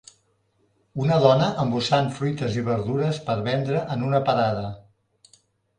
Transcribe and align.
una 1.03 1.17
dona 1.25 1.49
embossant 1.65 2.09
fruites 2.17 2.59
i 2.63 2.67
verdures 2.73 3.21
per 3.29 3.37
vendre 3.51 3.87
en 3.97 4.11
una 4.11 4.25
parada 4.31 4.75